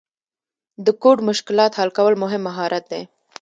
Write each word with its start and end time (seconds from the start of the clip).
د 0.85 0.87
کوډ 1.01 1.17
مشکلات 1.29 1.71
حل 1.79 1.89
کول 1.97 2.13
مهم 2.23 2.41
مهارت 2.47 2.83
دی. 2.91 3.01